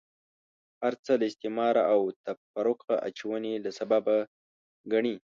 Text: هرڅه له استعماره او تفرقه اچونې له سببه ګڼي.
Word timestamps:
هرڅه 0.83 1.11
له 1.19 1.25
استعماره 1.31 1.81
او 1.93 1.99
تفرقه 2.25 2.93
اچونې 3.07 3.53
له 3.63 3.71
سببه 3.79 4.17
ګڼي. 4.91 5.15